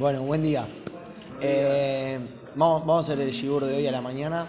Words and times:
Bueno, 0.00 0.22
buen 0.22 0.42
día. 0.42 0.66
Eh, 1.42 2.18
vamos, 2.54 2.88
a 2.88 2.98
hacer 3.00 3.20
el 3.20 3.32
shiur 3.32 3.66
de 3.66 3.76
hoy 3.76 3.86
a 3.86 3.92
la 3.92 4.00
mañana. 4.00 4.46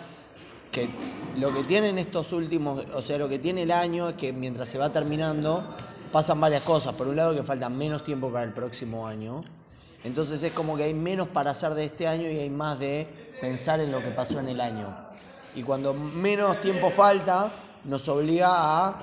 Que 0.72 0.88
lo 1.36 1.54
que 1.54 1.66
tienen 1.66 1.98
estos 1.98 2.32
últimos, 2.32 2.86
o 2.96 3.02
sea, 3.02 3.18
lo 3.18 3.28
que 3.28 3.38
tiene 3.38 3.64
el 3.64 3.72
año 3.72 4.08
es 4.08 4.16
que 4.16 4.32
mientras 4.32 4.70
se 4.70 4.78
va 4.78 4.94
terminando, 4.94 5.62
pasan 6.10 6.40
varias 6.40 6.64
cosas. 6.64 6.94
Por 6.94 7.10
un 7.10 7.18
lado, 7.18 7.36
que 7.36 7.44
falta 7.44 7.68
menos 7.68 8.06
tiempo 8.06 8.32
para 8.32 8.46
el 8.46 8.54
próximo 8.54 9.06
año. 9.06 9.44
Entonces 10.06 10.42
es 10.42 10.54
como 10.54 10.78
que 10.78 10.84
hay 10.84 10.94
menos 10.94 11.28
para 11.28 11.52
hacer 11.52 11.74
de 11.74 11.84
este 11.84 12.08
año 12.08 12.32
y 12.32 12.40
hay 12.40 12.50
más 12.50 12.80
de 12.80 13.06
pensar 13.42 13.82
en 13.82 13.92
lo 13.92 14.02
que 14.02 14.12
pasó 14.12 14.40
en 14.40 14.48
el 14.48 14.62
año. 14.62 14.88
Y 15.54 15.64
cuando 15.64 15.94
menos 15.94 16.62
tiempo 16.62 16.90
falta, 16.92 17.52
nos 17.84 18.08
obliga 18.08 18.48
a 18.88 19.02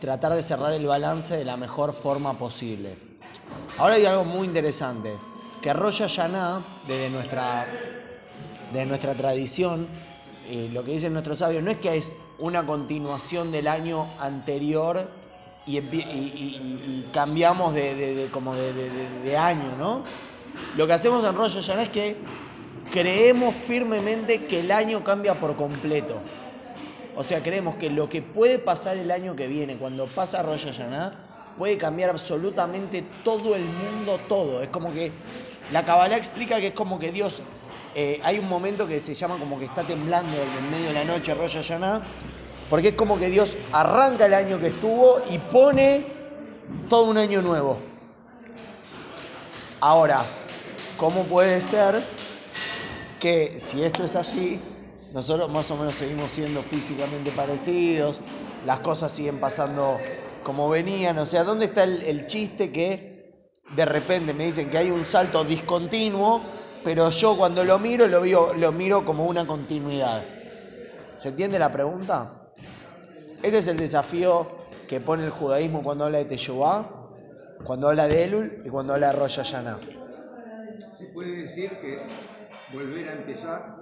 tratar 0.00 0.32
de 0.32 0.42
cerrar 0.42 0.72
el 0.72 0.84
balance 0.84 1.36
de 1.36 1.44
la 1.44 1.56
mejor 1.56 1.92
forma 1.92 2.32
posible. 2.36 2.92
Ahora 3.78 3.94
hay 3.94 4.04
algo 4.04 4.24
muy 4.24 4.48
interesante, 4.48 5.14
que 5.66 5.72
Rosh 5.72 5.98
Hashanah, 5.98 6.62
desde 6.86 7.10
nuestra, 7.10 7.66
de 8.72 8.86
nuestra 8.86 9.14
tradición, 9.14 9.88
eh, 10.46 10.70
lo 10.72 10.84
que 10.84 10.92
dicen 10.92 11.12
nuestros 11.12 11.40
sabios, 11.40 11.60
no 11.60 11.72
es 11.72 11.80
que 11.80 11.96
es 11.96 12.12
una 12.38 12.64
continuación 12.64 13.50
del 13.50 13.66
año 13.66 14.08
anterior 14.20 15.10
y, 15.66 17.04
cambiamos 17.12 17.74
de 17.74 18.28
como 18.30 18.54
de, 18.54 19.36
año, 19.36 19.76
¿no? 19.76 20.04
Lo 20.76 20.86
que 20.86 20.92
hacemos 20.92 21.24
en 21.24 21.34
Rosh 21.34 21.54
Hashanah 21.54 21.82
es 21.82 21.88
que 21.88 22.16
creemos 22.92 23.52
firmemente 23.52 24.46
que 24.46 24.60
el 24.60 24.70
año 24.70 25.02
cambia 25.02 25.34
por 25.34 25.56
completo. 25.56 26.20
O 27.16 27.24
sea, 27.24 27.42
creemos 27.42 27.74
que 27.74 27.90
lo 27.90 28.08
que 28.08 28.22
puede 28.22 28.60
pasar 28.60 28.98
el 28.98 29.10
año 29.10 29.34
que 29.34 29.48
viene, 29.48 29.76
cuando 29.76 30.06
pasa 30.06 30.44
Rosh 30.44 30.66
Hashanah, 30.66 31.26
puede 31.58 31.76
cambiar 31.76 32.10
absolutamente 32.10 33.04
todo 33.24 33.56
el 33.56 33.64
mundo, 33.64 34.20
todo. 34.28 34.62
Es 34.62 34.68
como 34.68 34.92
que 34.92 35.10
la 35.72 35.84
Kabbalah 35.84 36.16
explica 36.16 36.60
que 36.60 36.68
es 36.68 36.74
como 36.74 36.98
que 36.98 37.10
Dios, 37.10 37.42
eh, 37.94 38.20
hay 38.22 38.38
un 38.38 38.48
momento 38.48 38.86
que 38.86 39.00
se 39.00 39.14
llama 39.14 39.36
como 39.36 39.58
que 39.58 39.64
está 39.64 39.82
temblando 39.82 40.36
en 40.36 40.70
medio 40.70 40.88
de 40.88 40.94
la 40.94 41.04
noche 41.04 41.34
Rosh 41.34 41.54
Hashanah, 41.56 42.02
porque 42.70 42.88
es 42.88 42.94
como 42.94 43.18
que 43.18 43.28
Dios 43.28 43.56
arranca 43.72 44.26
el 44.26 44.34
año 44.34 44.58
que 44.58 44.68
estuvo 44.68 45.20
y 45.30 45.38
pone 45.38 46.04
todo 46.88 47.04
un 47.04 47.18
año 47.18 47.42
nuevo. 47.42 47.78
Ahora, 49.80 50.24
¿cómo 50.96 51.24
puede 51.24 51.60
ser 51.60 52.02
que 53.20 53.58
si 53.58 53.82
esto 53.82 54.04
es 54.04 54.14
así, 54.14 54.60
nosotros 55.12 55.50
más 55.50 55.70
o 55.70 55.76
menos 55.76 55.94
seguimos 55.94 56.30
siendo 56.30 56.62
físicamente 56.62 57.30
parecidos, 57.32 58.20
las 58.64 58.80
cosas 58.80 59.12
siguen 59.12 59.40
pasando 59.40 59.98
como 60.44 60.68
venían, 60.68 61.18
o 61.18 61.26
sea, 61.26 61.42
¿dónde 61.42 61.66
está 61.66 61.84
el, 61.84 62.02
el 62.02 62.26
chiste 62.26 62.70
que 62.70 63.15
de 63.74 63.84
repente 63.84 64.32
me 64.32 64.46
dicen 64.46 64.70
que 64.70 64.78
hay 64.78 64.90
un 64.90 65.04
salto 65.04 65.44
discontinuo, 65.44 66.42
pero 66.84 67.10
yo 67.10 67.36
cuando 67.36 67.64
lo 67.64 67.78
miro 67.78 68.06
lo, 68.06 68.20
veo, 68.20 68.54
lo 68.54 68.72
miro 68.72 69.04
como 69.04 69.26
una 69.26 69.46
continuidad? 69.46 70.24
¿Se 71.16 71.28
entiende 71.28 71.58
la 71.58 71.72
pregunta? 71.72 72.52
Este 73.42 73.58
es 73.58 73.66
el 73.66 73.76
desafío 73.76 74.46
que 74.86 75.00
pone 75.00 75.24
el 75.24 75.30
judaísmo 75.30 75.82
cuando 75.82 76.04
habla 76.04 76.18
de 76.18 76.26
Teshuvah, 76.26 76.90
cuando 77.64 77.88
habla 77.88 78.06
de 78.06 78.24
Elul 78.24 78.62
y 78.64 78.68
cuando 78.68 78.94
habla 78.94 79.08
de 79.08 79.12
Rosh 79.14 79.36
Hashanah. 79.36 79.78
Se 80.98 81.06
puede 81.12 81.42
decir 81.42 81.70
que 81.80 81.98
volver 82.72 83.08
a 83.08 83.12
empezar 83.12 83.76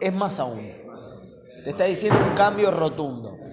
es 0.00 0.12
más 0.12 0.38
aún. 0.38 0.72
Te 1.62 1.70
está 1.70 1.84
diciendo 1.84 2.18
un 2.22 2.34
cambio 2.34 2.70
rotundo. 2.70 3.43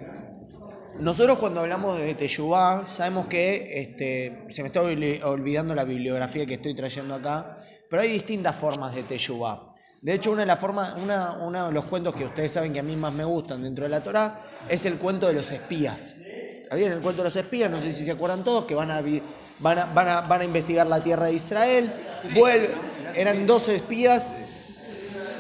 Nosotros 1.00 1.40
cuando 1.40 1.62
hablamos 1.62 1.98
de 1.98 2.14
Teshuvah, 2.14 2.86
sabemos 2.86 3.28
que 3.28 3.82
este, 3.82 4.46
se 4.50 4.62
me 4.62 4.68
está 4.68 4.82
olvidando 4.82 5.74
la 5.74 5.84
bibliografía 5.84 6.46
que 6.46 6.56
estoy 6.56 6.76
trayendo 6.76 7.16
acá, 7.16 7.58
pero 7.90 8.04
hay 8.04 8.12
distintas 8.12 8.56
formas 8.56 8.94
de 8.94 9.04
Teshuvah. 9.04 9.72
De 10.02 10.14
hecho, 10.14 10.32
una 10.32 10.42
de, 10.42 10.48
las 10.48 10.60
formas, 10.60 10.96
una, 10.98 11.68
de 11.68 11.72
los 11.72 11.86
cuentos 11.86 12.16
que 12.16 12.26
ustedes 12.26 12.52
saben 12.52 12.74
que 12.74 12.80
a 12.80 12.84
mí 12.84 12.96
más 12.96 13.14
me 13.14 13.24
gustan 13.24 13.62
dentro 13.62 13.84
de 13.84 13.90
la 13.90 14.02
Torah 14.02 14.42
es 14.68 14.86
el 14.86 14.96
cuento 14.96 15.28
de 15.28 15.34
los 15.34 15.52
espías. 15.52 16.16
¿Bien? 16.74 16.92
El 16.92 17.02
cuento 17.02 17.22
de 17.22 17.30
los 17.30 17.36
espías, 17.36 17.70
no 17.70 17.80
sé 17.80 17.92
si 17.92 18.04
se 18.04 18.12
acuerdan 18.12 18.44
todos, 18.44 18.66
que 18.66 18.74
van 18.74 18.92
a, 18.92 20.44
investigar 20.44 20.88
la 20.88 21.04
tierra 21.04 21.28
de 21.28 21.34
Israel, 21.34 21.94
vuelven, 22.34 22.72
eran 23.16 23.46
12 23.46 23.76
espías, 23.76 24.32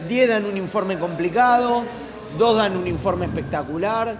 10 0.08 0.30
dan 0.30 0.46
un 0.46 0.58
informe 0.58 1.00
complicado, 1.00 1.84
2 2.38 2.58
dan 2.58 2.78
un 2.78 2.86
informe 2.86 3.26
espectacular, 3.26 4.18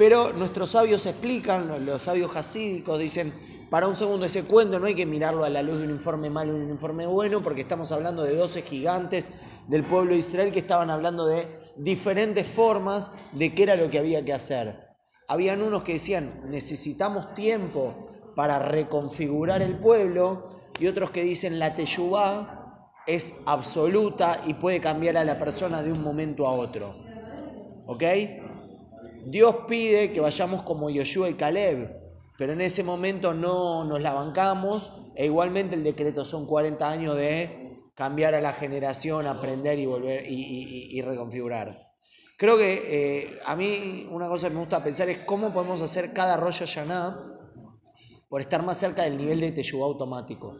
pero 0.00 0.32
nuestros 0.32 0.70
sabios 0.70 1.04
explican, 1.04 1.84
los 1.84 2.04
sabios 2.04 2.34
hasídicos 2.34 2.98
dicen, 2.98 3.34
para 3.68 3.86
un 3.86 3.94
segundo 3.94 4.24
ese 4.24 4.44
cuento 4.44 4.78
no 4.78 4.86
hay 4.86 4.94
que 4.94 5.04
mirarlo 5.04 5.44
a 5.44 5.50
la 5.50 5.62
luz 5.62 5.78
de 5.78 5.84
un 5.84 5.90
informe 5.90 6.30
malo 6.30 6.56
y 6.56 6.62
un 6.62 6.70
informe 6.70 7.04
bueno, 7.04 7.42
porque 7.42 7.60
estamos 7.60 7.92
hablando 7.92 8.22
de 8.22 8.34
12 8.34 8.62
gigantes 8.62 9.30
del 9.68 9.84
pueblo 9.84 10.12
de 10.12 10.20
Israel 10.20 10.52
que 10.52 10.60
estaban 10.60 10.88
hablando 10.88 11.26
de 11.26 11.46
diferentes 11.76 12.48
formas 12.48 13.10
de 13.32 13.54
qué 13.54 13.64
era 13.64 13.76
lo 13.76 13.90
que 13.90 13.98
había 13.98 14.24
que 14.24 14.32
hacer. 14.32 14.88
Habían 15.28 15.60
unos 15.60 15.82
que 15.82 15.92
decían, 15.92 16.44
necesitamos 16.48 17.34
tiempo 17.34 18.06
para 18.34 18.58
reconfigurar 18.58 19.60
el 19.60 19.76
pueblo, 19.76 20.62
y 20.78 20.86
otros 20.86 21.10
que 21.10 21.22
dicen, 21.22 21.58
la 21.58 21.74
teyubá 21.74 22.94
es 23.06 23.34
absoluta 23.44 24.40
y 24.46 24.54
puede 24.54 24.80
cambiar 24.80 25.18
a 25.18 25.24
la 25.24 25.38
persona 25.38 25.82
de 25.82 25.92
un 25.92 26.02
momento 26.02 26.46
a 26.46 26.52
otro. 26.52 26.94
¿Ok? 27.84 28.02
Dios 29.26 29.56
pide 29.68 30.12
que 30.12 30.20
vayamos 30.20 30.62
como 30.62 30.90
Yoshua 30.90 31.28
y 31.28 31.34
Caleb, 31.34 31.96
pero 32.38 32.52
en 32.52 32.60
ese 32.60 32.82
momento 32.82 33.34
no 33.34 33.84
nos 33.84 34.00
la 34.00 34.12
bancamos, 34.12 34.92
e 35.14 35.26
igualmente 35.26 35.76
el 35.76 35.84
decreto 35.84 36.24
son 36.24 36.46
40 36.46 36.90
años 36.90 37.16
de 37.16 37.70
cambiar 37.94 38.34
a 38.34 38.40
la 38.40 38.52
generación, 38.52 39.26
aprender 39.26 39.78
y 39.78 39.86
volver 39.86 40.24
y, 40.26 41.02
reconfigurar. 41.02 41.76
Creo 42.38 42.56
que 42.56 42.82
eh, 42.86 43.38
a 43.44 43.54
mí 43.54 44.08
una 44.10 44.26
cosa 44.28 44.48
que 44.48 44.54
me 44.54 44.60
gusta 44.60 44.82
pensar 44.82 45.10
es 45.10 45.18
cómo 45.18 45.52
podemos 45.52 45.82
hacer 45.82 46.14
cada 46.14 46.38
Rosh 46.38 46.60
Hashanah 46.60 47.30
por 48.30 48.40
estar 48.40 48.62
más 48.62 48.78
cerca 48.78 49.02
del 49.02 49.18
nivel 49.18 49.40
de 49.40 49.52
Teshuvah 49.52 49.84
automático. 49.84 50.56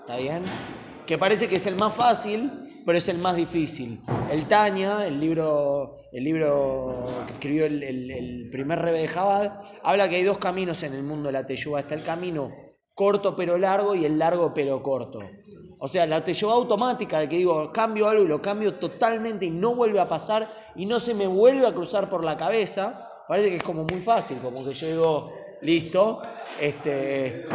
¿Está 0.00 0.16
bien? 0.16 0.44
Que 1.06 1.18
parece 1.18 1.48
que 1.48 1.56
es 1.56 1.66
el 1.66 1.76
más 1.76 1.92
fácil, 1.92 2.50
pero 2.86 2.96
es 2.96 3.08
el 3.08 3.18
más 3.18 3.36
difícil. 3.36 4.00
El 4.30 4.46
Tanya, 4.46 5.06
el 5.06 5.20
libro, 5.20 6.01
el 6.12 6.24
libro 6.24 7.06
que 7.26 7.32
escribió 7.32 7.64
el, 7.66 8.48
primer 8.52 8.78
rebe 8.80 8.98
de 9.00 9.08
Jabal, 9.08 9.60
habla 9.82 10.08
que 10.08 10.16
hay 10.16 10.24
dos 10.24 10.38
caminos 10.38 10.82
en 10.82 10.92
el 10.92 11.02
mundo 11.02 11.28
de 11.28 11.32
la 11.32 11.46
Teshuvah. 11.46 11.80
Está 11.80 11.94
el 11.94 12.02
camino 12.02 12.52
corto 12.94 13.34
pero 13.34 13.56
largo 13.56 13.94
y 13.94 14.04
el 14.04 14.18
largo 14.18 14.52
pero 14.52 14.82
corto. 14.82 15.20
O 15.78 15.88
sea, 15.88 16.06
la 16.06 16.22
Teshuvah 16.22 16.52
automática 16.54 17.18
de 17.18 17.28
que 17.28 17.38
digo, 17.38 17.72
cambio 17.72 18.08
algo 18.08 18.24
y 18.24 18.28
lo 18.28 18.42
cambio 18.42 18.74
totalmente 18.74 19.46
y 19.46 19.50
no 19.50 19.74
vuelve 19.74 20.00
a 20.00 20.08
pasar 20.08 20.48
y 20.76 20.84
no 20.86 21.00
se 21.00 21.14
me 21.14 21.26
vuelve 21.26 21.66
a 21.66 21.72
cruzar 21.72 22.10
por 22.10 22.22
la 22.22 22.36
cabeza, 22.36 23.08
parece 23.26 23.48
que 23.48 23.56
es 23.56 23.62
como 23.62 23.84
muy 23.84 24.00
fácil, 24.00 24.38
como 24.38 24.64
que 24.64 24.74
llego, 24.74 25.32
listo, 25.62 26.20
este, 26.60 27.46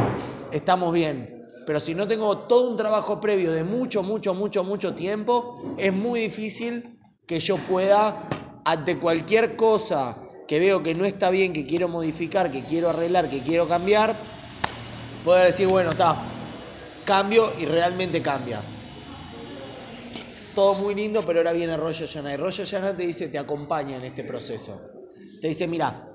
estamos 0.52 0.94
bien. 0.94 1.46
Pero 1.66 1.80
si 1.80 1.94
no 1.94 2.08
tengo 2.08 2.40
todo 2.40 2.72
un 2.72 2.78
trabajo 2.78 3.20
previo 3.22 3.52
de 3.52 3.64
mucho, 3.64 4.02
mucho, 4.02 4.34
mucho, 4.34 4.64
mucho 4.64 4.96
tiempo, 4.96 5.76
es 5.78 5.94
muy 5.94 6.22
difícil 6.22 6.98
que 7.28 7.40
yo 7.40 7.58
pueda, 7.58 8.28
ante 8.68 9.00
cualquier 9.00 9.56
cosa 9.56 10.18
que 10.46 10.60
veo 10.60 10.84
que 10.84 10.94
no 10.94 11.06
está 11.06 11.30
bien, 11.30 11.54
que 11.54 11.66
quiero 11.66 11.88
modificar, 11.88 12.52
que 12.52 12.64
quiero 12.64 12.90
arreglar, 12.90 13.30
que 13.30 13.40
quiero 13.40 13.66
cambiar, 13.66 14.14
poder 15.24 15.46
decir, 15.46 15.68
bueno, 15.68 15.92
está, 15.92 16.18
cambio 17.06 17.50
y 17.58 17.66
realmente 17.66 18.22
cambia. 18.22 18.60
Todo 20.54 20.74
muy 20.74 20.96
lindo, 20.96 21.26
pero 21.26 21.40
ahora 21.40 21.54
viene 21.54 21.78
Rosh 21.78 22.02
Hashanah. 22.02 22.34
Y 22.34 22.36
Rosh 22.36 22.58
Hashanah 22.58 22.98
te 22.98 23.04
dice, 23.04 23.30
te 23.30 23.40
acompaña 23.40 23.96
en 23.96 24.04
este 24.04 24.26
proceso. 24.26 24.82
Te 25.40 25.48
dice, 25.48 25.66
mira, 25.66 26.10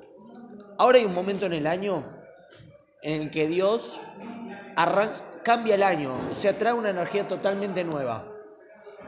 ahora 0.77 0.99
hay 0.99 1.07
un 1.07 1.15
momento 1.15 1.47
en 1.47 1.55
el 1.55 1.67
año 1.67 2.05
en 3.01 3.23
el 3.23 3.31
que 3.31 3.49
Dios 3.49 3.99
cambia 5.43 5.75
el 5.77 5.83
año, 5.83 6.15
o 6.31 6.39
sea, 6.39 6.59
trae 6.59 6.75
una 6.75 6.91
energía 6.91 7.26
totalmente 7.26 7.82
nueva. 7.82 8.31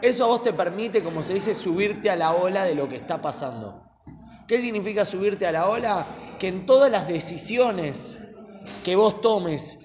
Eso 0.05 0.25
a 0.25 0.27
vos 0.27 0.43
te 0.43 0.53
permite, 0.53 1.03
como 1.03 1.23
se 1.23 1.33
dice, 1.33 1.55
subirte 1.55 2.11
a 2.11 2.17
la 2.17 2.35
ola 2.35 2.67
de 2.67 2.75
lo 2.75 2.87
que 2.91 2.97
está 2.97 3.23
pasando. 3.23 3.81
¿Qué 4.47 4.61
significa 4.61 5.07
subirte 5.07 5.47
a 5.47 5.53
la 5.53 5.67
ola? 5.67 6.05
Que 6.39 6.49
en 6.49 6.67
todas 6.67 6.93
las 6.93 7.09
decisiones 7.09 8.19
que 8.85 8.97
vos 8.97 9.23
tomes, 9.23 9.79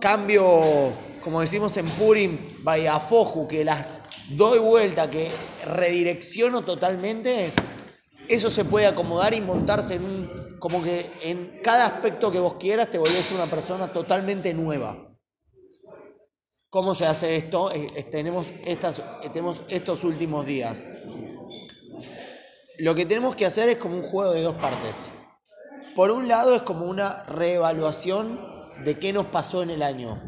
cambio, 0.00 0.94
como 1.22 1.42
decimos 1.42 1.76
en 1.76 1.84
Purim, 1.84 2.38
vaya 2.62 2.98
foju, 2.98 3.46
que 3.46 3.66
las 3.66 4.00
doy 4.30 4.60
vuelta, 4.60 5.10
que 5.10 5.30
redirecciono 5.66 6.62
totalmente, 6.62 7.52
eso 8.30 8.48
se 8.48 8.64
puede 8.64 8.86
acomodar 8.86 9.34
y 9.34 9.42
montarse 9.42 9.96
en 9.96 10.04
un, 10.04 10.56
como 10.58 10.82
que 10.82 11.10
en 11.20 11.60
cada 11.62 11.84
aspecto 11.84 12.30
que 12.32 12.40
vos 12.40 12.54
quieras 12.54 12.90
te 12.90 12.96
volvés 12.96 13.30
una 13.30 13.44
persona 13.44 13.92
totalmente 13.92 14.54
nueva. 14.54 15.15
¿Cómo 16.70 16.94
se 16.94 17.06
hace 17.06 17.36
esto? 17.36 17.70
tenemos, 18.10 18.52
estas, 18.64 19.02
tenemos 19.22 19.62
estos 19.68 20.04
últimos 20.04 20.44
días. 20.46 20.86
Lo 22.78 22.94
que 22.94 23.06
tenemos 23.06 23.36
que 23.36 23.46
hacer 23.46 23.68
es 23.68 23.78
como 23.78 23.96
un 23.96 24.02
juego 24.02 24.32
de 24.32 24.42
dos 24.42 24.54
partes. 24.54 25.08
Por 25.94 26.10
un 26.10 26.28
lado 26.28 26.54
es 26.54 26.62
como 26.62 26.84
una 26.84 27.24
reevaluación 27.24 28.38
de 28.84 28.98
qué 28.98 29.12
nos 29.12 29.26
pasó 29.26 29.62
en 29.62 29.70
el 29.70 29.82
año. 29.82 30.22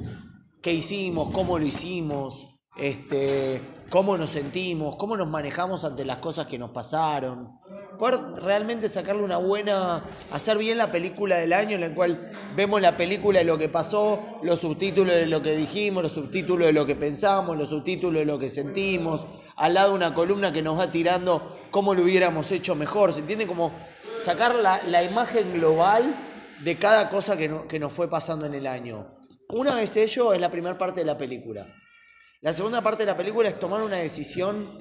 qué 0.62 0.72
hicimos, 0.72 1.30
cómo 1.32 1.58
lo 1.58 1.66
hicimos, 1.66 2.48
este, 2.76 3.60
cómo 3.90 4.16
nos 4.16 4.30
sentimos, 4.30 4.96
cómo 4.96 5.16
nos 5.16 5.28
manejamos 5.28 5.84
ante 5.84 6.04
las 6.04 6.18
cosas 6.18 6.46
que 6.46 6.58
nos 6.58 6.70
pasaron. 6.70 7.58
Poder 7.98 8.20
realmente 8.36 8.88
sacarle 8.88 9.22
una 9.22 9.38
buena, 9.38 10.04
hacer 10.30 10.56
bien 10.56 10.78
la 10.78 10.92
película 10.92 11.36
del 11.38 11.52
año 11.52 11.74
en 11.74 11.80
la 11.80 11.92
cual 11.92 12.30
vemos 12.54 12.80
la 12.80 12.96
película 12.96 13.40
de 13.40 13.44
lo 13.44 13.58
que 13.58 13.68
pasó, 13.68 14.38
los 14.44 14.60
subtítulos 14.60 15.14
de 15.14 15.26
lo 15.26 15.42
que 15.42 15.56
dijimos, 15.56 16.04
los 16.04 16.12
subtítulos 16.12 16.68
de 16.68 16.72
lo 16.72 16.86
que 16.86 16.94
pensamos, 16.94 17.58
los 17.58 17.70
subtítulos 17.70 18.20
de 18.20 18.24
lo 18.24 18.38
que 18.38 18.50
sentimos, 18.50 19.26
al 19.56 19.74
lado 19.74 19.94
una 19.94 20.14
columna 20.14 20.52
que 20.52 20.62
nos 20.62 20.78
va 20.78 20.92
tirando 20.92 21.58
cómo 21.72 21.92
lo 21.92 22.04
hubiéramos 22.04 22.52
hecho 22.52 22.76
mejor, 22.76 23.12
¿se 23.12 23.20
entiende? 23.20 23.48
Como 23.48 23.72
sacar 24.16 24.54
la, 24.54 24.80
la 24.84 25.02
imagen 25.02 25.52
global 25.52 26.14
de 26.62 26.76
cada 26.76 27.10
cosa 27.10 27.36
que, 27.36 27.48
no, 27.48 27.66
que 27.66 27.80
nos 27.80 27.92
fue 27.92 28.08
pasando 28.08 28.46
en 28.46 28.54
el 28.54 28.68
año. 28.68 29.08
Una 29.48 29.74
vez 29.74 29.96
ello 29.96 30.32
es 30.32 30.40
la 30.40 30.52
primera 30.52 30.78
parte 30.78 31.00
de 31.00 31.06
la 31.06 31.18
película. 31.18 31.66
La 32.42 32.52
segunda 32.52 32.80
parte 32.80 33.02
de 33.02 33.06
la 33.06 33.16
película 33.16 33.48
es 33.48 33.58
tomar 33.58 33.82
una 33.82 33.96
decisión 33.96 34.78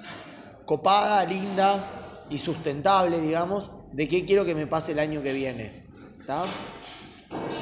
copada, 0.66 1.26
linda 1.26 2.04
y 2.30 2.38
sustentable, 2.38 3.20
digamos, 3.20 3.72
de 3.92 4.08
qué 4.08 4.26
quiero 4.26 4.46
que 4.46 4.56
me 4.56 4.68
pase 4.68 4.92
el 4.92 5.00
año 5.00 5.22
que 5.22 5.34
viene. 5.34 5.86
¿tá? 6.26 6.46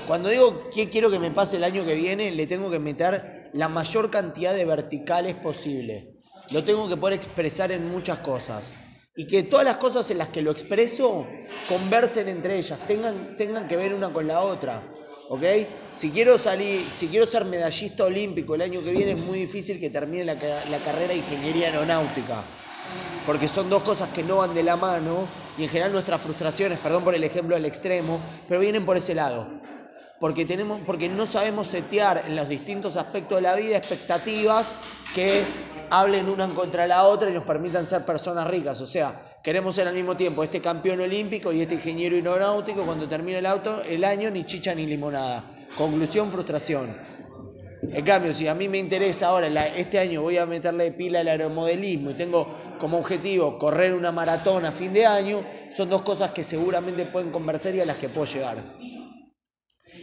Cuando 0.08 0.30
digo 0.30 0.70
qué 0.74 0.90
quiero 0.90 1.10
que 1.10 1.20
me 1.20 1.32
pase 1.32 1.58
el 1.58 1.64
año 1.64 1.86
que 1.86 1.96
viene, 1.96 2.32
le 2.32 2.48
tengo 2.48 2.70
que 2.70 2.80
meter 2.80 3.50
la 3.54 3.70
mayor 3.70 4.10
cantidad 4.10 4.54
de 4.54 4.66
verticales 4.66 5.36
posible. 5.36 6.16
Lo 6.52 6.64
tengo 6.64 6.88
que 6.88 6.98
poder 6.98 7.16
expresar 7.16 7.72
en 7.72 7.90
muchas 7.90 8.20
cosas. 8.20 8.74
Y 9.16 9.28
que 9.28 9.44
todas 9.44 9.66
las 9.66 9.78
cosas 9.78 10.10
en 10.12 10.18
las 10.18 10.28
que 10.28 10.42
lo 10.42 10.52
expreso 10.52 11.26
conversen 11.70 12.28
entre 12.28 12.60
ellas, 12.60 12.78
tengan, 12.88 13.38
tengan 13.38 13.68
que 13.68 13.78
ver 13.78 13.94
una 13.94 14.12
con 14.12 14.28
la 14.28 14.42
otra. 14.42 14.84
¿ok? 15.30 15.44
Si 15.92 16.12
quiero 16.12 16.38
salir, 16.38 16.86
si 16.94 17.08
quiero 17.08 17.26
ser 17.26 17.46
medallista 17.46 18.04
olímpico 18.04 18.56
el 18.56 18.62
año 18.62 18.84
que 18.84 18.92
viene, 18.92 19.12
es 19.12 19.18
muy 19.18 19.40
difícil 19.40 19.80
que 19.80 19.90
termine 19.90 20.26
la, 20.26 20.36
la, 20.36 20.80
carrera 20.80 21.14
de 21.14 21.18
ingeniería 21.18 21.68
aeronáutica, 21.68 22.44
porque 23.26 23.48
son 23.48 23.70
dos 23.70 23.84
cosas 23.84 24.10
que 24.10 24.24
no 24.24 24.38
van 24.38 24.54
de 24.54 24.64
la 24.64 24.76
mano 24.76 25.28
y 25.58 25.64
en 25.64 25.70
general 25.70 25.92
nuestras 25.92 26.22
frustraciones, 26.22 26.80
perdón 26.80 27.04
por 27.04 27.16
el 27.16 27.24
ejemplo 27.24 27.56
al 27.56 27.66
extremo, 27.66 28.20
pero 28.48 28.60
vienen 28.60 28.86
por 28.86 28.98
ese 28.98 29.16
lado. 29.16 29.48
Porque, 30.20 30.46
tenemos, 30.46 30.80
porque 30.86 31.10
no 31.10 31.26
sabemos 31.26 31.68
setear 31.68 32.24
en 32.26 32.36
los 32.36 32.48
distintos 32.48 32.96
aspectos 32.96 33.38
de 33.38 33.42
la 33.42 33.56
vida 33.56 33.78
expectativas 33.78 34.72
que 35.14 35.44
hablen 35.90 36.30
una 36.30 36.48
contra 36.48 36.88
la 36.88 37.04
otra 37.04 37.30
y 37.30 37.34
nos 37.34 37.44
permitan 37.44 37.86
ser 37.86 38.06
personas 38.06 38.48
ricas. 38.48 38.80
O 38.82 38.88
sea, 38.88 39.38
queremos 39.44 39.76
ser 39.76 39.88
al 39.88 39.94
mismo 39.94 40.16
tiempo 40.16 40.44
este 40.44 40.62
campeón 40.62 41.02
olímpico 41.02 41.52
y 41.52 41.62
este 41.62 41.76
ingeniero 41.76 42.16
aeronáutico. 42.16 42.84
Cuando 42.86 43.08
termine 43.10 43.40
el, 43.40 43.46
auto, 43.46 43.82
el 43.82 44.04
año, 44.04 44.32
ni 44.32 44.46
chicha 44.46 44.74
ni 44.74 44.86
limonada. 44.86 45.44
Conclusión, 45.78 46.32
frustración. 46.32 46.96
En 47.92 48.04
cambio, 48.04 48.34
si 48.34 48.48
a 48.48 48.56
mí 48.56 48.68
me 48.68 48.78
interesa 48.78 49.28
ahora, 49.28 49.48
este 49.68 50.00
año 50.00 50.22
voy 50.22 50.38
a 50.38 50.46
meterle 50.46 50.92
pila 50.92 51.20
al 51.20 51.28
aeromodelismo 51.28 52.12
y 52.12 52.14
tengo 52.16 52.48
como 52.78 52.98
objetivo 52.98 53.58
correr 53.58 53.94
una 53.94 54.12
maratón 54.12 54.66
a 54.66 54.72
fin 54.72 54.94
de 54.94 55.06
año, 55.06 55.46
son 55.76 55.90
dos 55.90 56.02
cosas 56.02 56.32
que 56.32 56.44
seguramente 56.44 57.06
pueden 57.06 57.32
conversar 57.32 57.76
y 57.76 57.82
a 57.82 57.86
las 57.86 57.98
que 57.98 58.10
puedo 58.10 58.26
llegar. 58.26 58.78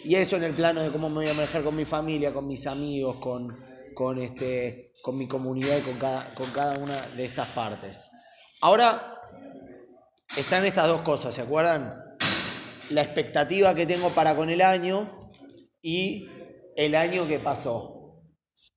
Y 0.05 0.15
eso 0.15 0.37
en 0.37 0.45
el 0.45 0.55
plano 0.55 0.81
de 0.81 0.91
cómo 0.91 1.09
me 1.09 1.17
voy 1.17 1.29
a 1.29 1.35
manejar 1.35 1.63
con 1.63 1.77
mi 1.77 1.85
familia, 1.85 2.33
con 2.33 2.47
mis 2.47 2.67
amigos, 2.67 3.17
con, 3.17 3.57
con, 3.95 4.19
este, 4.19 4.93
con 5.03 5.17
mi 5.17 5.29
comunidad 5.29 5.79
y 5.79 5.83
con 5.83 5.99
cada, 5.99 6.35
con 6.35 6.51
cada 6.51 6.77
una 6.79 6.97
de 7.17 7.25
estas 7.25 7.49
partes. 7.49 8.09
Ahora 8.61 9.19
están 10.37 10.65
estas 10.65 10.89
dos 10.89 11.03
cosas, 11.03 11.35
¿se 11.35 11.43
acuerdan? 11.43 11.95
La 12.91 13.03
expectativa 13.03 13.75
que 13.75 13.87
tengo 13.87 14.11
para 14.11 14.35
con 14.35 14.51
el 14.51 14.61
año 14.61 15.09
y 15.81 16.27
el 16.77 16.95
año 16.95 17.27
que 17.27 17.39
pasó. 17.39 18.23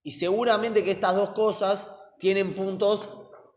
Y 0.02 0.12
seguramente 0.12 0.84
que 0.84 0.92
estas 0.92 1.16
dos 1.16 1.30
cosas 1.30 1.92
tienen 2.18 2.54
puntos 2.54 3.08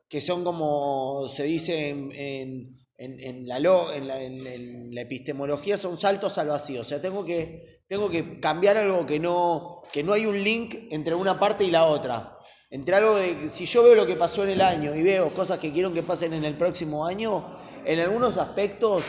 que 0.09 0.21
son 0.21 0.43
como 0.43 1.27
se 1.27 1.43
dice 1.43 1.89
en, 1.89 2.11
en, 2.15 2.79
en, 2.97 3.47
la, 3.47 3.59
la, 3.59 3.93
en, 3.93 4.93
la, 4.93 5.01
epistemología, 5.01 5.77
son 5.77 5.97
saltos 5.97 6.37
al 6.39 6.47
vacío. 6.47 6.81
O 6.81 6.83
sea, 6.83 6.99
tengo 6.99 7.23
que, 7.23 7.83
tengo 7.87 8.09
que 8.09 8.39
cambiar 8.39 8.75
algo 8.77 9.05
que 9.05 9.19
no, 9.19 9.83
que 9.93 10.03
no 10.03 10.13
hay 10.13 10.25
un 10.25 10.43
link 10.43 10.87
entre 10.89 11.13
una 11.13 11.39
parte 11.39 11.63
y 11.63 11.71
la 11.71 11.85
otra. 11.85 12.39
Entre 12.71 12.95
algo 12.95 13.15
de, 13.15 13.49
si 13.49 13.65
yo 13.65 13.83
veo 13.83 13.95
lo 13.95 14.05
que 14.05 14.15
pasó 14.15 14.43
en 14.43 14.49
el 14.49 14.61
año 14.61 14.95
y 14.95 15.03
veo 15.03 15.33
cosas 15.33 15.59
que 15.59 15.71
quiero 15.71 15.93
que 15.93 16.03
pasen 16.03 16.33
en 16.33 16.43
el 16.43 16.57
próximo 16.57 17.05
año, 17.05 17.57
en 17.85 17.99
algunos 17.99 18.37
aspectos 18.37 19.05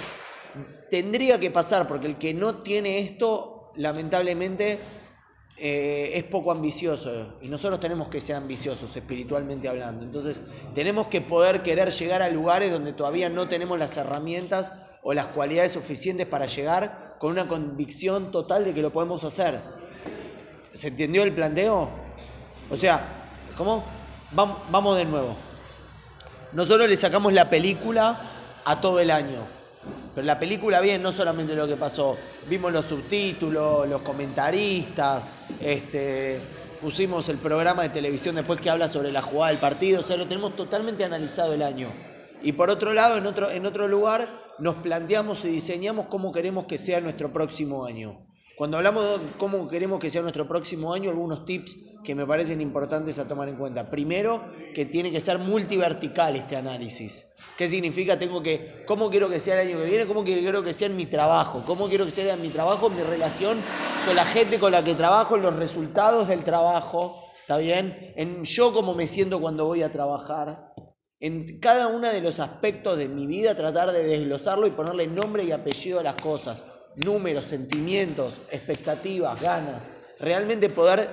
tendría 0.90 1.40
que 1.40 1.50
pasar, 1.50 1.88
porque 1.88 2.08
el 2.08 2.18
que 2.18 2.34
no 2.34 2.62
tiene 2.62 2.98
esto, 2.98 3.72
lamentablemente, 3.76 4.78
eh, 5.56 6.12
es 6.14 6.24
poco 6.24 6.52
ambicioso 6.52 7.34
y 7.42 7.48
nosotros 7.48 7.80
tenemos 7.80 8.08
que 8.08 8.20
ser 8.20 8.36
ambiciosos 8.36 8.96
espiritualmente 8.96 9.68
hablando. 9.68 10.04
Entonces 10.04 10.40
tenemos 10.74 11.08
que 11.08 11.20
poder 11.20 11.62
querer 11.62 11.90
llegar 11.90 12.22
a 12.22 12.28
lugares 12.28 12.72
donde 12.72 12.92
todavía 12.92 13.28
no 13.28 13.48
tenemos 13.48 13.78
las 13.78 13.96
herramientas 13.96 14.72
o 15.02 15.12
las 15.12 15.26
cualidades 15.26 15.72
suficientes 15.72 16.26
para 16.26 16.46
llegar 16.46 17.16
con 17.18 17.32
una 17.32 17.46
convicción 17.46 18.30
total 18.30 18.64
de 18.64 18.74
que 18.74 18.82
lo 18.82 18.90
podemos 18.90 19.24
hacer. 19.24 19.60
¿Se 20.72 20.88
entendió 20.88 21.22
el 21.22 21.34
planteo? 21.34 21.90
O 22.70 22.76
sea, 22.76 23.06
¿cómo? 23.56 23.84
Vamos, 24.32 24.58
vamos 24.70 24.96
de 24.96 25.04
nuevo. 25.04 25.36
Nosotros 26.52 26.88
le 26.88 26.96
sacamos 26.96 27.32
la 27.32 27.50
película 27.50 28.18
a 28.64 28.80
todo 28.80 29.00
el 29.00 29.10
año. 29.10 29.59
La 30.22 30.38
película 30.38 30.80
bien, 30.80 31.02
no 31.02 31.12
solamente 31.12 31.54
lo 31.54 31.66
que 31.66 31.76
pasó, 31.76 32.16
vimos 32.48 32.72
los 32.72 32.84
subtítulos, 32.84 33.88
los 33.88 34.02
comentaristas, 34.02 35.32
este, 35.60 36.38
pusimos 36.80 37.28
el 37.28 37.38
programa 37.38 37.82
de 37.82 37.90
televisión 37.90 38.34
después 38.34 38.60
que 38.60 38.70
habla 38.70 38.88
sobre 38.88 39.12
la 39.12 39.22
jugada 39.22 39.50
del 39.50 39.60
partido, 39.60 40.00
o 40.00 40.02
sea, 40.02 40.16
lo 40.16 40.26
tenemos 40.26 40.56
totalmente 40.56 41.04
analizado 41.04 41.52
el 41.54 41.62
año. 41.62 41.88
Y 42.42 42.52
por 42.52 42.70
otro 42.70 42.92
lado, 42.92 43.18
en 43.18 43.26
otro, 43.26 43.50
en 43.50 43.66
otro 43.66 43.86
lugar, 43.86 44.28
nos 44.58 44.76
planteamos 44.76 45.44
y 45.44 45.48
diseñamos 45.48 46.06
cómo 46.06 46.32
queremos 46.32 46.64
que 46.64 46.78
sea 46.78 47.00
nuestro 47.00 47.32
próximo 47.32 47.84
año. 47.84 48.29
Cuando 48.60 48.76
hablamos 48.76 49.18
de 49.18 49.26
cómo 49.38 49.66
queremos 49.68 49.98
que 49.98 50.10
sea 50.10 50.20
nuestro 50.20 50.46
próximo 50.46 50.92
año, 50.92 51.08
algunos 51.08 51.46
tips 51.46 51.78
que 52.04 52.14
me 52.14 52.26
parecen 52.26 52.60
importantes 52.60 53.18
a 53.18 53.26
tomar 53.26 53.48
en 53.48 53.56
cuenta. 53.56 53.88
Primero, 53.88 54.44
que 54.74 54.84
tiene 54.84 55.10
que 55.10 55.18
ser 55.18 55.38
multivertical 55.38 56.36
este 56.36 56.56
análisis. 56.56 57.26
¿Qué 57.56 57.66
significa? 57.66 58.18
Tengo 58.18 58.42
que, 58.42 58.84
¿cómo 58.86 59.08
quiero 59.08 59.30
que 59.30 59.40
sea 59.40 59.54
el 59.62 59.68
año 59.68 59.78
que 59.78 59.86
viene? 59.86 60.06
¿Cómo 60.06 60.22
quiero 60.22 60.62
que 60.62 60.74
sea 60.74 60.88
en 60.88 60.96
mi 60.96 61.06
trabajo? 61.06 61.62
¿Cómo 61.66 61.88
quiero 61.88 62.04
que 62.04 62.10
sea 62.10 62.34
en 62.34 62.42
mi 62.42 62.50
trabajo, 62.50 62.90
mi 62.90 63.02
relación 63.02 63.56
con 64.04 64.14
la 64.14 64.26
gente 64.26 64.58
con 64.58 64.72
la 64.72 64.84
que 64.84 64.94
trabajo, 64.94 65.38
los 65.38 65.56
resultados 65.56 66.28
del 66.28 66.44
trabajo? 66.44 67.24
¿Está 67.40 67.56
bien? 67.56 68.12
En 68.16 68.44
yo 68.44 68.74
cómo 68.74 68.92
me 68.92 69.06
siento 69.06 69.40
cuando 69.40 69.64
voy 69.64 69.82
a 69.82 69.90
trabajar. 69.90 70.74
En 71.18 71.60
cada 71.60 71.86
uno 71.86 72.08
de 72.08 72.20
los 72.20 72.38
aspectos 72.40 72.98
de 72.98 73.08
mi 73.08 73.26
vida 73.26 73.54
tratar 73.54 73.90
de 73.90 74.04
desglosarlo 74.04 74.66
y 74.66 74.72
ponerle 74.72 75.06
nombre 75.06 75.44
y 75.44 75.52
apellido 75.52 76.00
a 76.00 76.02
las 76.02 76.16
cosas. 76.16 76.66
Números, 76.96 77.46
sentimientos, 77.46 78.42
expectativas, 78.50 79.40
ganas. 79.40 79.92
Realmente 80.18 80.68
poder 80.68 81.08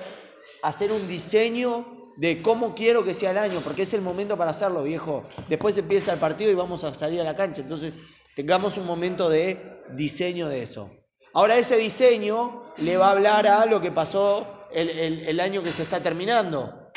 hacer 0.62 0.92
un 0.92 1.06
diseño 1.08 2.12
de 2.16 2.42
cómo 2.42 2.74
quiero 2.74 3.04
que 3.04 3.14
sea 3.14 3.30
el 3.30 3.38
año, 3.38 3.60
porque 3.60 3.82
es 3.82 3.94
el 3.94 4.02
momento 4.02 4.36
para 4.36 4.50
hacerlo, 4.50 4.82
viejo. 4.82 5.22
Después 5.48 5.78
empieza 5.78 6.12
el 6.12 6.18
partido 6.18 6.50
y 6.50 6.54
vamos 6.54 6.82
a 6.82 6.92
salir 6.92 7.20
a 7.20 7.24
la 7.24 7.36
cancha. 7.36 7.62
Entonces, 7.62 7.98
tengamos 8.34 8.76
un 8.76 8.86
momento 8.86 9.28
de 9.28 9.82
diseño 9.90 10.48
de 10.48 10.62
eso. 10.62 10.90
Ahora, 11.32 11.56
ese 11.56 11.76
diseño 11.76 12.72
le 12.78 12.96
va 12.96 13.08
a 13.08 13.10
hablar 13.12 13.46
a 13.46 13.66
lo 13.66 13.80
que 13.80 13.92
pasó 13.92 14.66
el, 14.72 14.90
el 14.90 15.40
año 15.40 15.62
que 15.62 15.70
se 15.70 15.84
está 15.84 16.02
terminando. 16.02 16.90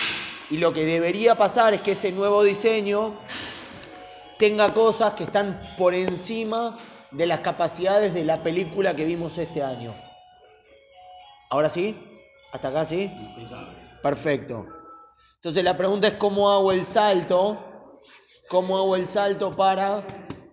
Y 0.50 0.57
lo 0.57 0.73
que 0.73 0.85
debería 0.85 1.35
pasar 1.35 1.75
es 1.75 1.81
que 1.81 1.91
ese 1.91 2.11
nuevo 2.11 2.43
diseño 2.43 3.17
tenga 4.39 4.73
cosas 4.73 5.13
que 5.13 5.25
están 5.25 5.61
por 5.77 5.93
encima 5.93 6.75
de 7.12 7.25
las 7.25 7.41
capacidades 7.41 8.13
de 8.13 8.24
la 8.24 8.44
película 8.44 8.96
que 8.96 9.06
vimos 9.06 9.38
este 9.38 9.63
año. 9.63 9.94
¿Ahora 11.50 11.70
sí? 11.70 11.98
¿Hasta 12.51 12.70
acá 12.70 12.86
sí? 12.86 13.12
Perfecto. 14.01 14.65
Entonces 15.36 15.63
la 15.63 15.75
pregunta 15.75 16.08
es 16.08 16.13
cómo 16.13 16.50
hago 16.50 16.72
el 16.72 16.86
salto, 16.86 17.91
cómo 18.48 18.77
hago 18.77 18.96
el 18.96 19.08
salto 19.08 19.56
para 19.56 20.06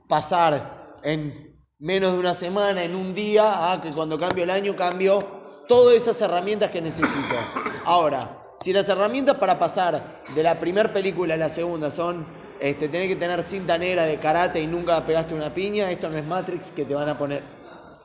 pasar 0.08 0.96
en 1.02 1.56
menos 1.78 2.12
de 2.12 2.18
una 2.18 2.34
semana, 2.34 2.82
en 2.82 2.96
un 2.96 3.14
día, 3.14 3.72
a 3.72 3.80
que 3.80 3.90
cuando 3.90 4.18
cambio 4.18 4.44
el 4.44 4.50
año 4.50 4.74
cambio 4.74 5.20
todas 5.68 5.94
esas 5.94 6.20
herramientas 6.20 6.70
que 6.70 6.80
necesito. 6.80 7.36
Ahora, 7.84 8.36
si 8.60 8.72
las 8.72 8.88
herramientas 8.88 9.36
para 9.36 9.58
pasar 9.58 10.22
de 10.34 10.42
la 10.42 10.58
primera 10.58 10.92
película 10.92 11.34
a 11.34 11.36
la 11.36 11.48
segunda 11.48 11.90
son 11.90 12.26
este, 12.60 12.88
tener 12.88 13.08
que 13.08 13.16
tener 13.16 13.42
cinta 13.42 13.78
negra 13.78 14.04
de 14.04 14.18
karate 14.18 14.60
y 14.60 14.66
nunca 14.66 15.04
pegaste 15.04 15.34
una 15.34 15.52
piña, 15.54 15.90
esto 15.90 16.08
no 16.08 16.16
es 16.16 16.24
Matrix 16.24 16.72
que 16.72 16.84
te 16.84 16.94
van 16.94 17.08
a 17.08 17.18
poner, 17.18 17.42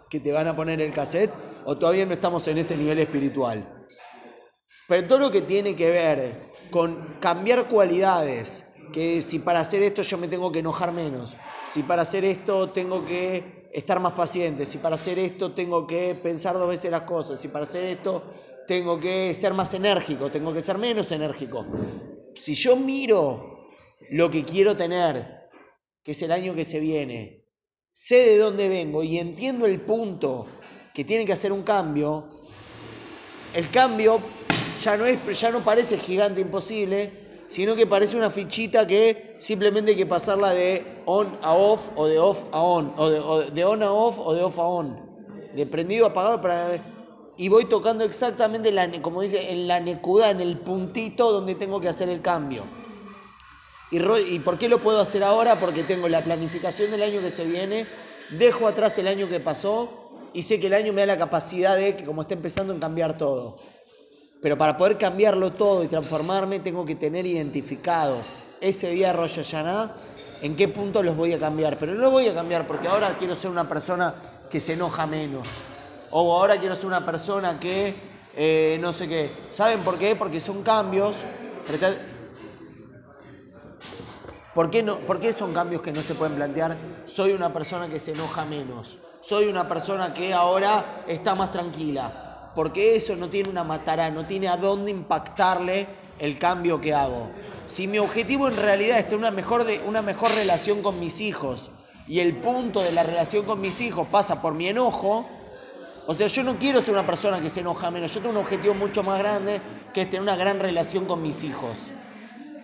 que 0.10 0.20
te 0.20 0.32
van 0.32 0.48
a 0.48 0.56
poner 0.56 0.82
el 0.82 0.92
cassette, 0.92 1.32
o 1.66 1.78
todavía 1.78 2.06
no 2.06 2.14
estamos 2.14 2.48
en 2.48 2.58
ese 2.58 2.78
nivel 2.78 3.00
espiritual. 3.00 3.86
Pero 4.88 5.08
todo 5.08 5.20
lo 5.20 5.32
que 5.32 5.42
tiene 5.42 5.76
que 5.76 5.90
ver 5.90 6.52
con 6.70 7.18
cambiar 7.20 7.68
cualidades, 7.68 8.68
que 8.92 9.22
si 9.22 9.40
para 9.40 9.62
hacer 9.62 9.82
esto 9.82 10.02
yo 10.02 10.18
me 10.18 10.28
tengo 10.28 10.52
que 10.52 10.60
enojar 10.60 10.92
menos, 10.92 11.36
si 11.66 11.84
para 11.84 12.04
hacer 12.04 12.26
esto 12.26 12.70
tengo 12.70 13.06
que 13.06 13.70
estar 13.74 14.00
más 14.00 14.14
paciente, 14.14 14.66
si 14.66 14.78
para 14.78 14.96
hacer 14.96 15.18
esto 15.18 15.54
tengo 15.54 15.88
que 15.88 16.16
pensar 16.16 16.56
dos 16.56 16.68
veces 16.68 16.92
las 16.92 17.02
cosas, 17.02 17.40
si 17.40 17.48
para 17.48 17.66
hacer 17.66 17.86
esto 17.86 18.24
tengo 18.68 19.00
que 19.00 19.34
ser 19.34 19.54
más 19.54 19.74
enérgico, 19.74 20.30
tengo 20.30 20.54
que 20.54 20.62
ser 20.62 20.78
menos 20.78 21.12
enérgico. 21.12 21.66
Si 22.36 22.54
yo 22.54 22.76
miro 22.76 23.53
lo 24.12 24.30
que 24.30 24.44
quiero 24.44 24.76
tener, 24.78 25.50
que 26.04 26.12
es 26.12 26.22
el 26.22 26.32
año 26.32 26.56
que 26.56 26.66
se 26.66 26.80
viene, 26.80 27.46
sé 27.92 28.16
de 28.16 28.38
dónde 28.38 28.70
vengo 28.70 29.04
y 29.04 29.20
entiendo 29.20 29.66
el 29.66 29.82
punto 29.82 30.48
que 30.94 31.04
tiene 31.04 31.26
que 31.26 31.34
hacer 31.34 31.52
un 31.52 31.64
cambio, 31.64 32.42
el 33.54 33.70
cambio 33.70 34.20
ya 34.80 34.98
no, 34.98 35.06
es, 35.06 35.40
ya 35.40 35.52
no 35.52 35.64
parece 35.64 35.98
gigante 35.98 36.42
imposible, 36.42 37.12
sino 37.48 37.76
que 37.76 37.86
parece 37.86 38.18
una 38.18 38.32
fichita 38.32 38.88
que 38.88 39.36
simplemente 39.40 39.92
hay 39.92 39.98
que 39.98 40.06
pasarla 40.06 40.52
de 40.52 40.84
on 41.06 41.38
a 41.42 41.54
off 41.54 41.90
o 41.96 42.08
de 42.08 42.18
off 42.18 42.44
a 42.52 42.62
on, 42.62 42.94
o 42.98 43.10
de, 43.10 43.64
on 43.66 43.84
a 43.84 43.92
off 43.92 44.20
o 44.20 44.34
de 44.34 44.42
off 44.42 44.58
a 44.58 44.64
on, 44.64 45.00
de 45.56 45.66
prendido 45.66 46.06
a 46.06 46.10
apagado. 46.10 46.42
Y 47.38 47.50
voy 47.50 47.66
tocando 47.66 48.04
exactamente, 48.04 48.72
la, 48.72 49.02
como 49.02 49.22
dice, 49.22 49.52
en 49.52 49.68
la 49.68 49.80
necuda, 49.80 50.30
en 50.30 50.42
el 50.42 50.60
puntito 50.60 51.32
donde 51.32 51.56
tengo 51.56 51.80
que 51.82 51.90
hacer 51.90 52.10
el 52.10 52.22
cambio. 52.22 52.64
¿Y, 53.94 54.36
¿Y 54.36 54.40
por 54.40 54.58
qué 54.58 54.68
lo 54.68 54.80
puedo 54.80 55.00
hacer 55.00 55.24
ahora? 55.24 55.60
Porque 55.60 55.84
tengo 55.84 56.10
la 56.10 56.22
planificación 56.22 56.90
del 56.90 57.04
año 57.04 57.22
que 57.22 57.30
se 57.30 57.46
viene, 57.46 57.86
dejo 58.32 58.68
atrás 58.68 58.98
el 58.98 59.08
año 59.08 59.30
que 59.30 59.40
pasó 59.40 60.10
y 60.34 60.42
sé 60.42 60.60
que 60.60 60.66
el 60.66 60.74
año 60.74 60.94
me 60.94 61.02
da 61.02 61.08
la 61.08 61.18
capacidad 61.20 61.78
de, 61.78 61.96
que 61.96 62.04
como 62.04 62.24
está 62.24 62.34
empezando, 62.34 62.74
en 62.74 62.80
cambiar 62.80 63.20
todo. 63.20 63.56
Pero 64.42 64.58
para 64.58 64.76
poder 64.76 64.98
cambiarlo 64.98 65.54
todo 65.54 65.84
y 65.84 65.88
transformarme, 65.88 66.60
tengo 66.60 66.84
que 66.86 66.96
tener 66.96 67.26
identificado 67.28 68.18
ese 68.60 68.90
día 68.90 69.14
Rosh 69.14 69.36
Hashanah 69.36 69.96
en 70.42 70.56
qué 70.56 70.68
punto 70.70 71.04
los 71.04 71.16
voy 71.16 71.34
a 71.34 71.40
cambiar. 71.40 71.78
Pero 71.78 71.94
no 71.94 72.02
lo 72.02 72.10
voy 72.10 72.28
a 72.28 72.34
cambiar 72.34 72.66
porque 72.66 72.88
ahora 72.88 73.16
quiero 73.20 73.36
ser 73.36 73.52
una 73.52 73.70
persona 73.70 74.16
que 74.50 74.60
se 74.60 74.74
enoja 74.74 75.06
menos. 75.06 75.48
O 76.10 76.36
ahora 76.36 76.58
quiero 76.58 76.76
ser 76.76 76.88
una 76.88 77.06
persona 77.06 77.60
que 77.60 77.94
eh, 78.36 78.80
no 78.82 78.92
sé 78.92 79.08
qué. 79.08 79.30
¿Saben 79.52 79.82
por 79.82 80.00
qué? 80.00 80.16
Porque 80.16 80.42
son 80.42 80.64
cambios. 80.64 81.18
¿Por 84.54 84.70
qué, 84.70 84.84
no, 84.84 85.00
¿Por 85.00 85.20
qué 85.20 85.34
son 85.34 85.54
cambios 85.54 85.82
que 85.82 85.92
no 85.92 86.02
se 86.02 86.16
pueden 86.16 86.36
plantear? 86.36 86.78
Soy 87.06 87.32
una 87.32 87.52
persona 87.52 87.90
que 87.90 88.00
se 88.00 88.12
enoja 88.12 88.46
menos. 88.46 88.98
Soy 89.22 89.46
una 89.46 89.68
persona 89.68 90.14
que 90.14 90.34
ahora 90.34 91.04
está 91.08 91.34
más 91.34 91.52
tranquila 91.52 92.24
porque 92.56 92.96
eso 92.96 93.16
no 93.16 93.30
tiene 93.30 93.50
una 93.50 93.64
matará, 93.64 94.10
no 94.12 94.26
tiene 94.26 94.48
a 94.48 94.58
dónde 94.58 94.92
impactarle 94.92 95.88
el 96.20 96.38
cambio 96.38 96.80
que 96.80 96.94
hago. 96.94 97.30
Si 97.66 97.88
mi 97.88 97.98
objetivo 97.98 98.48
en 98.48 98.58
realidad 98.58 99.00
es 99.00 99.06
tener 99.06 99.20
una 99.20 99.32
mejor, 99.32 99.64
de, 99.64 99.80
una 99.86 100.02
mejor 100.02 100.32
relación 100.32 100.82
con 100.82 101.00
mis 101.00 101.22
hijos 101.22 101.72
y 102.08 102.20
el 102.20 102.38
punto 102.38 102.82
de 102.82 102.92
la 102.92 103.04
relación 103.04 103.46
con 103.46 103.62
mis 103.62 103.82
hijos 103.82 104.08
pasa 104.08 104.42
por 104.42 104.54
mi 104.54 104.68
enojo, 104.68 105.26
o 106.06 106.14
sea, 106.14 106.28
yo 106.28 106.44
no 106.44 106.60
quiero 106.60 106.82
ser 106.82 106.94
una 106.94 107.06
persona 107.06 107.40
que 107.42 107.50
se 107.50 107.62
enoja 107.62 107.90
menos, 107.90 108.14
yo 108.14 108.20
tengo 108.20 108.38
un 108.38 108.42
objetivo 108.42 108.74
mucho 108.74 109.04
más 109.04 109.18
grande 109.20 109.62
que 109.94 110.02
es 110.02 110.10
tener 110.10 110.22
una 110.22 110.36
gran 110.36 110.60
relación 110.60 111.06
con 111.06 111.22
mis 111.22 111.44
hijos. 111.44 111.92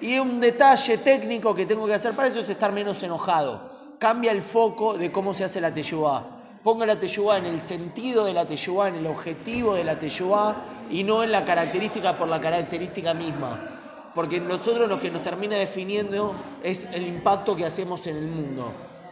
Y 0.02 0.18
un 0.20 0.40
detalle 0.40 0.98
técnico 0.98 1.54
que 1.54 1.66
tengo 1.66 1.86
que 1.86 1.94
hacer 1.94 2.14
para 2.14 2.28
eso 2.28 2.40
es 2.40 2.50
estar 2.50 2.72
menos 2.72 3.04
enojado. 3.04 3.70
Cambia 4.00 4.32
el 4.32 4.42
foco 4.42 4.98
de 4.98 5.12
cómo 5.12 5.34
se 5.34 5.44
hace 5.44 5.60
la 5.60 5.74
teyubá 5.74 6.40
ponga 6.64 6.86
la 6.86 7.00
teyubá 7.00 7.38
en 7.38 7.46
el 7.46 7.62
sentido 7.62 8.26
de 8.26 8.34
la 8.34 8.46
teyubá, 8.46 8.90
en 8.90 8.96
el 8.96 9.08
objetivo 9.08 9.76
de 9.76 9.84
la 9.84 9.98
teyubá 9.98 10.58
y 10.90 11.04
no 11.04 11.24
en 11.24 11.32
la 11.32 11.46
característica 11.46 12.18
por 12.18 12.28
la 12.28 12.40
característica 12.42 13.14
misma. 13.14 14.12
Porque 14.14 14.40
nosotros 14.40 14.90
lo 14.90 15.00
que 15.00 15.10
nos 15.10 15.24
termina 15.24 15.56
definiendo 15.56 16.36
es 16.64 16.86
el 16.94 17.08
impacto 17.08 17.56
que 17.56 17.66
hacemos 17.66 18.08
en 18.08 18.18
el 18.18 18.28
mundo. 18.28 18.72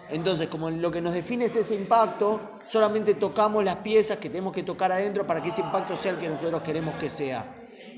Entonces, 0.09 0.47
como 0.47 0.69
lo 0.69 0.89
que 0.89 1.01
nos 1.01 1.13
define 1.13 1.45
es 1.45 1.55
ese 1.55 1.75
impacto, 1.75 2.39
solamente 2.65 3.13
tocamos 3.13 3.63
las 3.63 3.77
piezas 3.77 4.17
que 4.17 4.29
tenemos 4.29 4.53
que 4.53 4.63
tocar 4.63 4.91
adentro 4.91 5.27
para 5.27 5.41
que 5.41 5.49
ese 5.49 5.61
impacto 5.61 5.95
sea 5.95 6.11
el 6.11 6.17
que 6.17 6.29
nosotros 6.29 6.61
queremos 6.61 6.95
que 6.95 7.09
sea. 7.09 7.45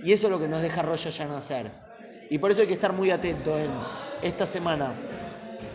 Y 0.04 0.12
eso 0.12 0.28
es 0.28 0.32
lo 0.32 0.40
que 0.40 0.48
nos 0.48 0.62
deja 0.62 0.82
Rosh 0.82 1.10
ya 1.10 1.26
nacer. 1.26 1.89
Y 2.30 2.38
por 2.38 2.52
eso 2.52 2.62
hay 2.62 2.68
que 2.68 2.74
estar 2.74 2.94
muy 2.94 3.12
atento 3.12 3.58
en 3.58 3.72
esta 4.22 4.46
semana. 4.46 4.94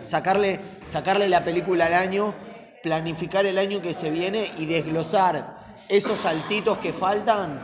Sacarle, 0.03 0.61
sacarle 0.85 1.29
la 1.29 1.45
película 1.45 1.87
al 1.87 1.95
año 1.95 2.35
planificar 2.85 3.47
el 3.47 3.57
año 3.57 3.81
que 3.81 3.95
se 3.95 4.11
viene 4.11 4.47
y 4.59 4.67
desglosar 4.67 5.57
esos 5.89 6.19
saltitos 6.19 6.77
que 6.77 6.93
faltan 6.93 7.59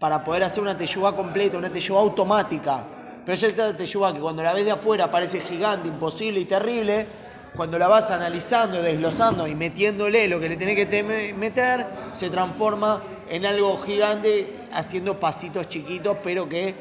para 0.00 0.24
poder 0.24 0.42
hacer 0.42 0.60
una 0.60 0.76
teyuba 0.76 1.14
completa, 1.14 1.56
una 1.56 1.70
teyuba 1.70 2.00
automática. 2.00 2.84
Pero 3.24 3.38
ya 3.38 3.46
esta 3.46 3.76
teyuba 3.76 4.12
que 4.12 4.18
cuando 4.18 4.42
la 4.42 4.52
ves 4.52 4.64
de 4.64 4.72
afuera 4.72 5.08
parece 5.08 5.40
gigante, 5.40 5.86
imposible 5.86 6.40
y 6.40 6.46
terrible, 6.46 7.06
cuando 7.54 7.78
la 7.78 7.86
vas 7.86 8.10
analizando, 8.10 8.82
desglosando 8.82 9.46
y 9.46 9.54
metiéndole 9.54 10.26
lo 10.26 10.40
que 10.40 10.48
le 10.48 10.56
tenés 10.56 10.74
que 10.74 11.32
meter, 11.32 11.86
se 12.12 12.28
transforma 12.28 13.00
en 13.28 13.46
algo 13.46 13.80
gigante 13.82 14.48
haciendo 14.72 15.20
pasitos 15.20 15.68
chiquitos, 15.68 16.16
pero 16.24 16.48
que 16.48 16.74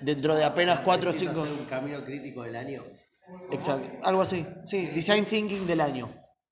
dentro 0.00 0.34
de 0.34 0.44
apenas 0.44 0.80
4 0.80 1.10
o 1.10 1.12
5... 1.12 1.42
un 1.42 1.64
camino 1.66 2.04
crítico 2.04 2.42
del 2.42 2.56
año? 2.56 2.84
Exacto, 3.52 3.88
algo 4.02 4.22
así, 4.22 4.46
sí, 4.64 4.86
design 4.86 5.24
thinking 5.24 5.66
del 5.66 5.80
año. 5.80 6.08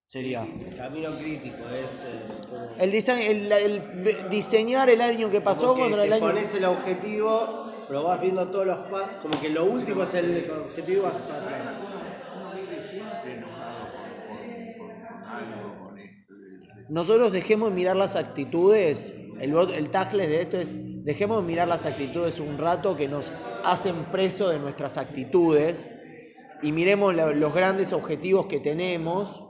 Sería. 0.07 0.49
Camino 0.79 1.11
crítico 1.19 1.69
es. 1.69 2.03
Eh, 2.03 2.77
el, 2.79 2.91
diseño, 2.91 3.21
el, 3.29 4.31
diseñar 4.31 4.89
el 4.89 5.03
año 5.03 5.29
que 5.29 5.43
pasó 5.43 5.77
contra 5.77 6.05
el 6.05 6.13
año. 6.15 6.23
Pones 6.23 6.55
el 6.55 6.65
objetivo, 6.65 7.85
pero 7.87 8.05
vas 8.05 8.19
viendo 8.19 8.51
todos 8.51 8.67
los 8.69 8.79
pasos. 8.91 9.11
Como 9.21 9.39
que 9.39 9.51
lo 9.51 9.67
último 9.67 10.05
es 10.05 10.15
el 10.15 10.51
objetivo 10.51 10.99
y 10.99 11.03
vas 11.03 11.19
para 11.19 11.43
atrás. 11.43 11.77
Nosotros 16.89 17.31
dejemos 17.31 17.69
de 17.69 17.75
mirar 17.75 17.97
las 17.97 18.17
actitudes. 18.17 19.15
El, 19.41 19.55
el 19.55 19.91
de 19.91 20.41
esto 20.41 20.59
es: 20.59 20.75
dejemos 21.05 21.41
de 21.41 21.47
mirar 21.47 21.69
las 21.69 21.87
actitudes 21.87 22.41
un 22.41 22.59
rato 22.59 22.97
que 22.97 23.09
nos 23.09 23.33
hacen 23.65 24.05
preso 24.07 24.49
de 24.49 24.59
nuestras 24.59 24.99
actitudes 24.99 25.89
y 26.63 26.73
miremos 26.73 27.15
los 27.15 27.55
grandes 27.55 27.93
objetivos 27.93 28.47
que 28.47 28.61
tenemos 28.61 29.43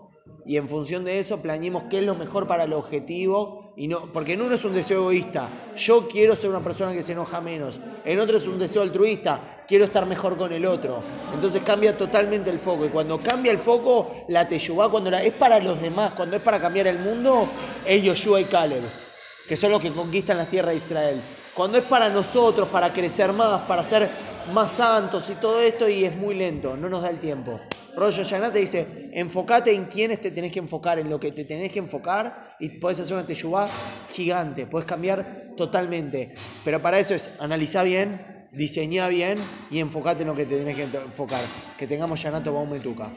y 0.48 0.56
en 0.56 0.66
función 0.66 1.04
de 1.04 1.18
eso 1.18 1.42
planeemos 1.42 1.84
qué 1.90 1.98
es 1.98 2.04
lo 2.04 2.14
mejor 2.14 2.46
para 2.46 2.64
el 2.64 2.72
objetivo. 2.72 3.74
Y 3.76 3.86
no, 3.86 4.10
porque 4.12 4.32
en 4.32 4.42
uno 4.42 4.54
es 4.54 4.64
un 4.64 4.74
deseo 4.74 5.02
egoísta, 5.02 5.48
yo 5.76 6.08
quiero 6.08 6.34
ser 6.34 6.50
una 6.50 6.60
persona 6.60 6.92
que 6.92 7.02
se 7.02 7.12
enoja 7.12 7.40
menos. 7.40 7.80
En 8.04 8.18
otro 8.18 8.38
es 8.38 8.48
un 8.48 8.58
deseo 8.58 8.82
altruista, 8.82 9.62
quiero 9.68 9.84
estar 9.84 10.04
mejor 10.04 10.36
con 10.36 10.52
el 10.52 10.64
otro. 10.66 11.00
Entonces 11.32 11.62
cambia 11.62 11.96
totalmente 11.96 12.50
el 12.50 12.58
foco. 12.58 12.86
Y 12.86 12.88
cuando 12.88 13.20
cambia 13.20 13.52
el 13.52 13.58
foco, 13.58 14.24
la 14.28 14.48
teyubá, 14.48 14.88
cuando 14.88 15.10
es 15.10 15.32
para 15.34 15.60
los 15.60 15.80
demás, 15.80 16.14
cuando 16.14 16.36
es 16.36 16.42
para 16.42 16.60
cambiar 16.60 16.88
el 16.88 16.98
mundo, 16.98 17.48
es 17.86 18.02
Yoshua 18.02 18.40
y 18.40 18.46
Caleb, 18.46 18.82
que 19.48 19.56
son 19.56 19.72
los 19.72 19.80
que 19.80 19.90
conquistan 19.90 20.36
la 20.36 20.46
tierra 20.46 20.70
de 20.70 20.76
Israel. 20.76 21.20
Cuando 21.54 21.78
es 21.78 21.84
para 21.84 22.08
nosotros, 22.08 22.68
para 22.68 22.92
crecer 22.92 23.32
más, 23.32 23.62
para 23.62 23.82
ser 23.82 24.08
más 24.52 24.72
santos 24.72 25.28
y 25.30 25.34
todo 25.36 25.60
esto, 25.60 25.88
y 25.88 26.04
es 26.04 26.14
muy 26.16 26.34
lento, 26.34 26.76
no 26.76 26.88
nos 26.88 27.02
da 27.02 27.10
el 27.10 27.18
tiempo. 27.18 27.58
Rollo 27.96 28.22
Yanat 28.22 28.52
te 28.52 28.60
dice, 28.60 29.10
enfócate 29.12 29.72
en 29.72 29.86
quiénes 29.86 30.20
te 30.20 30.30
tenés 30.30 30.52
que 30.52 30.60
enfocar, 30.60 30.98
en 30.98 31.10
lo 31.10 31.18
que 31.18 31.32
te 31.32 31.44
tenés 31.44 31.72
que 31.72 31.80
enfocar 31.80 32.56
y 32.60 32.68
podés 32.68 33.00
hacer 33.00 33.14
una 33.14 33.26
teyubá 33.26 33.66
gigante, 34.12 34.66
podés 34.66 34.86
cambiar 34.86 35.54
totalmente. 35.56 36.34
Pero 36.64 36.80
para 36.80 37.00
eso 37.00 37.14
es 37.14 37.32
analizar 37.40 37.84
bien, 37.84 38.46
diseñar 38.52 39.10
bien 39.10 39.38
y 39.70 39.80
enfocate 39.80 40.22
en 40.22 40.28
lo 40.28 40.34
que 40.34 40.46
te 40.46 40.58
tenés 40.58 40.76
que 40.76 40.84
enfocar. 40.84 41.40
Que 41.76 41.86
tengamos 41.86 42.22
Yanato 42.22 42.52
Baumetuca. 42.52 43.10